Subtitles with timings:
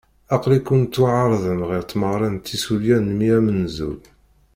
[0.35, 3.91] Aql-iken tettwaɛerḍem ɣer tmeɣra n tissulya n mmi amenzu.